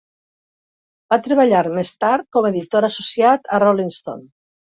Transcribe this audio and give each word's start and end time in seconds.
Va 1.13 1.19
treballar 1.27 1.59
més 1.75 1.91
tard 2.05 2.27
com 2.37 2.49
editor 2.51 2.87
associat 2.89 3.47
a 3.59 3.63
"Rolling 3.65 3.95
Stone". 3.99 4.27